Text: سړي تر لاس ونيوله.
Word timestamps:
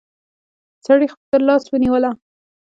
سړي 0.85 1.05
تر 1.31 1.41
لاس 1.47 1.63
ونيوله. 1.69 2.11